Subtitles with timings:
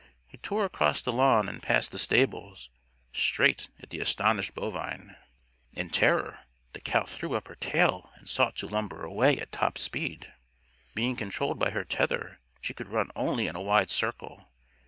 [0.25, 2.71] He tore across the lawn and past the stables,
[3.13, 5.15] straight at the astonished bovine.
[5.73, 6.39] In terror,
[6.73, 10.33] the cow threw up her tail and sought to lumber away at top speed.
[10.95, 14.49] Being controlled by her tether she could run only in a wide circle.